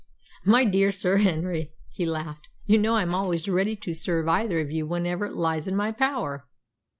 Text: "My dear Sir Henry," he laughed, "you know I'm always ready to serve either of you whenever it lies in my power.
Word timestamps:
"My 0.43 0.65
dear 0.65 0.91
Sir 0.91 1.17
Henry," 1.17 1.73
he 1.93 2.07
laughed, 2.07 2.49
"you 2.65 2.79
know 2.79 2.95
I'm 2.95 3.13
always 3.13 3.47
ready 3.47 3.75
to 3.75 3.93
serve 3.93 4.27
either 4.27 4.59
of 4.59 4.71
you 4.71 4.87
whenever 4.87 5.27
it 5.27 5.35
lies 5.35 5.67
in 5.67 5.75
my 5.75 5.91
power. 5.91 6.47